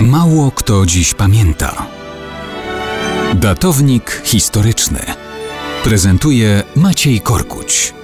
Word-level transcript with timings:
Mało 0.00 0.50
kto 0.50 0.86
dziś 0.86 1.14
pamięta. 1.14 1.86
Datownik 3.34 4.22
historyczny 4.24 4.98
prezentuje 5.84 6.62
Maciej 6.76 7.20
Korkuć. 7.20 7.94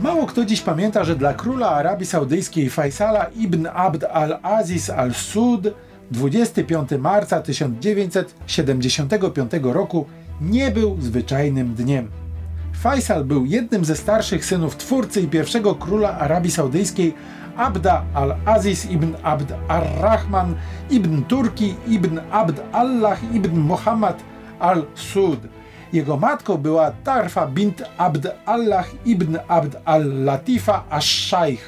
Mało 0.00 0.26
kto 0.26 0.44
dziś 0.44 0.60
pamięta, 0.60 1.04
że 1.04 1.16
dla 1.16 1.34
króla 1.34 1.70
Arabii 1.70 2.06
Saudyjskiej 2.06 2.70
Faisala 2.70 3.26
ibn 3.36 3.66
Abd 3.74 4.04
al-Aziz 4.04 4.90
al-Sud 4.90 5.66
25 6.10 6.90
marca 6.98 7.40
1975 7.40 9.52
roku 9.62 10.06
nie 10.40 10.70
był 10.70 10.96
zwyczajnym 11.00 11.74
dniem. 11.74 12.08
Faisal 12.78 13.24
był 13.24 13.46
jednym 13.46 13.84
ze 13.84 13.96
starszych 13.96 14.44
synów 14.44 14.76
twórcy 14.76 15.20
i 15.20 15.28
pierwszego 15.28 15.74
króla 15.74 16.18
Arabii 16.18 16.50
Saudyjskiej 16.50 17.14
Abda 17.56 18.04
al-Aziz 18.14 18.90
ibn 18.90 19.14
Abd 19.22 19.52
ar-Rahman 19.68 20.54
ibn 20.90 21.22
Turki 21.22 21.74
ibn 21.88 22.20
Abd 22.30 22.60
Allah 22.72 23.18
ibn 23.34 23.58
Muhammad 23.58 24.22
al-Sud. 24.58 25.40
Jego 25.92 26.16
matką 26.16 26.56
była 26.56 26.90
Tarfa 26.90 27.46
bint 27.46 27.82
Abd 27.96 28.26
Allah 28.46 28.86
ibn 29.04 29.36
Abd 29.48 29.76
al-Latifa 29.84 30.84
ash-Shaykh. 30.90 31.62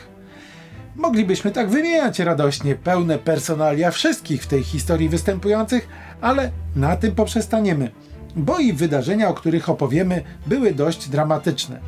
Moglibyśmy 0.97 1.50
tak 1.50 1.70
wymieniać 1.70 2.19
radośnie 2.19 2.74
pełne 2.74 3.19
personalia 3.19 3.91
wszystkich 3.91 4.42
w 4.42 4.47
tej 4.47 4.62
historii 4.62 5.08
występujących, 5.08 5.88
ale 6.20 6.50
na 6.77 6.97
tym 6.97 7.14
poprzestaniemy 7.14 7.91
bo 8.37 8.59
i 8.59 8.73
wydarzenia, 8.73 9.29
o 9.29 9.34
których 9.34 9.69
opowiemy, 9.69 10.23
były 10.47 10.75
dość 10.75 11.09
dramatyczne. 11.09 11.80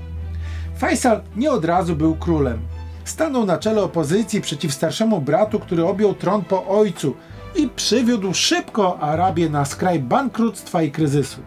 Faisal 0.77 1.23
nie 1.37 1.51
od 1.51 1.65
razu 1.65 1.97
był 1.97 2.17
królem. 2.17 2.59
Stanął 3.05 3.47
na 3.47 3.59
czele 3.59 3.83
opozycji 3.83 4.41
przeciw 4.41 4.75
starszemu 4.75 5.21
bratu, 5.21 5.61
który 5.61 5.85
objął 5.85 6.15
tron 6.15 6.45
po 6.45 6.67
ojcu 6.67 7.15
i 7.57 7.69
przywiódł 7.69 8.35
szybko 8.35 9.01
Arabię 9.01 9.51
na 9.51 9.65
skraj 9.65 10.01
bankructwa 10.01 10.83
i 10.83 10.91
kryzysu. 10.91 11.41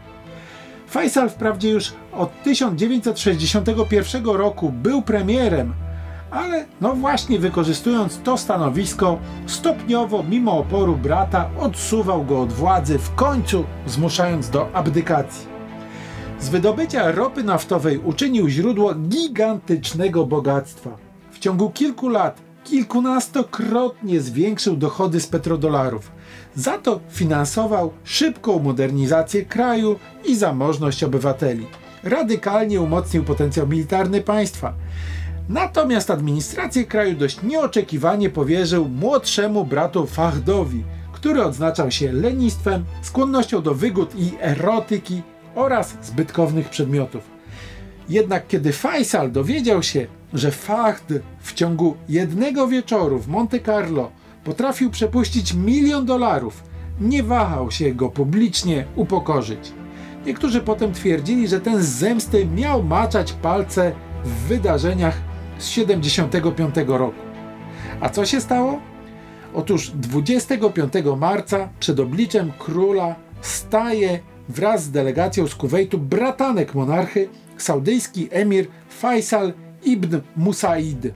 Faisal 0.87 1.29
wprawdzie 1.29 1.69
już 1.69 1.93
od 2.13 2.43
1961 2.43 4.25
roku 4.25 4.69
był 4.69 5.01
premierem, 5.01 5.73
ale 6.31 6.65
no 6.81 6.93
właśnie 6.93 7.39
wykorzystując 7.39 8.19
to 8.23 8.37
stanowisko, 8.37 9.19
stopniowo, 9.47 10.23
mimo 10.23 10.57
oporu 10.57 10.95
brata, 10.95 11.49
odsuwał 11.59 12.25
go 12.25 12.41
od 12.41 12.53
władzy, 12.53 12.99
w 12.99 13.15
końcu 13.15 13.65
zmuszając 13.85 14.49
do 14.49 14.71
abdykacji. 14.73 15.47
Z 16.39 16.49
wydobycia 16.49 17.11
ropy 17.11 17.43
naftowej 17.43 17.97
uczynił 17.97 18.49
źródło 18.49 18.95
gigantycznego 18.95 20.25
bogactwa. 20.25 20.89
W 21.31 21.39
ciągu 21.39 21.69
kilku 21.69 22.09
lat 22.09 22.41
kilkunastokrotnie 22.63 24.21
zwiększył 24.21 24.75
dochody 24.75 25.19
z 25.19 25.27
petrodolarów. 25.27 26.11
Za 26.55 26.77
to 26.77 26.99
finansował 27.09 27.91
szybką 28.03 28.59
modernizację 28.59 29.45
kraju 29.45 29.99
i 30.25 30.35
zamożność 30.35 31.03
obywateli. 31.03 31.67
Radykalnie 32.03 32.81
umocnił 32.81 33.23
potencjał 33.23 33.67
militarny 33.67 34.21
państwa. 34.21 34.73
Natomiast 35.49 36.11
administrację 36.11 36.85
kraju 36.85 37.15
dość 37.15 37.43
nieoczekiwanie 37.43 38.29
powierzył 38.29 38.89
młodszemu 38.89 39.65
bratu 39.65 40.05
Fahdowi, 40.05 40.83
który 41.13 41.43
odznaczał 41.43 41.91
się 41.91 42.11
lenistwem, 42.11 42.85
skłonnością 43.01 43.61
do 43.61 43.75
wygód 43.75 44.15
i 44.15 44.31
erotyki 44.41 45.21
oraz 45.55 45.97
zbytkownych 46.01 46.69
przedmiotów. 46.69 47.23
Jednak 48.09 48.47
kiedy 48.47 48.73
Faisal 48.73 49.31
dowiedział 49.31 49.83
się, 49.83 50.07
że 50.33 50.51
Fahd 50.51 51.13
w 51.39 51.53
ciągu 51.53 51.97
jednego 52.09 52.67
wieczoru 52.67 53.19
w 53.19 53.27
Monte 53.27 53.59
Carlo 53.59 54.11
potrafił 54.43 54.91
przepuścić 54.91 55.53
milion 55.53 56.05
dolarów, 56.05 56.63
nie 56.99 57.23
wahał 57.23 57.71
się 57.71 57.93
go 57.93 58.09
publicznie 58.09 58.85
upokorzyć. 58.95 59.71
Niektórzy 60.25 60.61
potem 60.61 60.93
twierdzili, 60.93 61.47
że 61.47 61.61
ten 61.61 61.83
z 61.83 61.87
zemsty 61.87 62.45
miał 62.45 62.83
maczać 62.83 63.33
palce 63.33 63.91
w 64.23 64.29
wydarzeniach 64.29 65.34
z 65.57 65.67
75 65.67 66.75
roku. 66.87 67.19
A 68.01 68.09
co 68.09 68.25
się 68.25 68.41
stało? 68.41 68.79
Otóż 69.53 69.89
25 69.89 70.93
marca 71.17 71.69
przed 71.79 71.99
obliczem 71.99 72.51
króla 72.59 73.15
staje 73.41 74.19
wraz 74.49 74.83
z 74.83 74.91
delegacją 74.91 75.47
z 75.47 75.55
Kuwejtu 75.55 75.97
bratanek 75.97 76.75
monarchy, 76.75 77.29
saudyjski 77.57 78.27
emir 78.31 78.67
Faisal 78.89 79.53
ibn 79.83 80.17
Musaid. 80.35 81.07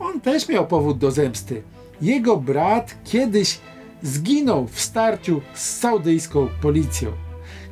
On 0.00 0.20
też 0.20 0.48
miał 0.48 0.66
powód 0.66 0.98
do 0.98 1.10
zemsty. 1.10 1.62
Jego 2.02 2.36
brat 2.36 2.94
kiedyś 3.04 3.58
zginął 4.02 4.66
w 4.66 4.80
starciu 4.80 5.40
z 5.54 5.78
saudyjską 5.78 6.48
policją. 6.62 7.12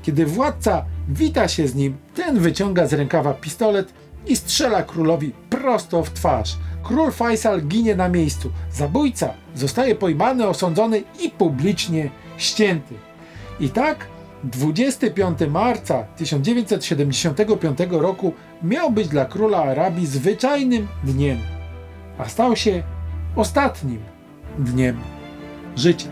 Kiedy 0.03 0.27
władca 0.27 0.85
wita 1.09 1.49
się 1.49 1.69
z 1.69 1.75
nim, 1.75 1.97
ten 2.15 2.39
wyciąga 2.39 2.87
z 2.87 2.93
rękawa 2.93 3.35
pistolet 3.35 3.93
i 4.27 4.37
strzela 4.37 4.83
królowi 4.83 5.33
prosto 5.51 6.05
w 6.05 6.11
twarz. 6.11 6.57
Król 6.83 7.13
Faisal 7.13 7.63
ginie 7.63 7.97
na 7.97 8.09
miejscu. 8.09 8.53
Zabójca 8.73 9.35
zostaje 9.55 9.95
pojmany, 9.95 10.47
osądzony 10.47 11.03
i 11.21 11.31
publicznie 11.31 12.11
ścięty. 12.37 12.95
I 13.61 13.69
tak 13.69 14.07
25 14.45 15.39
marca 15.51 16.03
1975 16.03 17.79
roku 17.91 18.33
miał 18.63 18.91
być 18.91 19.09
dla 19.09 19.25
króla 19.25 19.59
Arabii 19.59 20.07
zwyczajnym 20.07 20.89
dniem, 21.05 21.39
a 22.19 22.29
stał 22.29 22.57
się 22.57 22.83
ostatnim 23.37 24.01
dniem 24.59 25.01
życia. 25.77 26.09